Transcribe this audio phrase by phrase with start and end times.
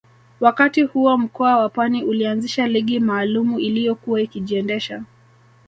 [0.39, 5.03] Wakati huo mkoa wa Pwani ulianzisha ligi maalumu iliyokuwa ikijiendesha